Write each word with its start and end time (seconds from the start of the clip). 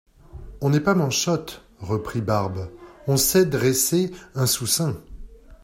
On 0.61 0.71
n'est 0.71 0.79
pas 0.79 0.95
manchote, 0.95 1.61
reprit 1.79 2.21
Barbe, 2.21 2.71
on 3.05 3.17
sait 3.17 3.45
dresser 3.45 4.09
un 4.33 4.47
sous-seing. 4.47 4.95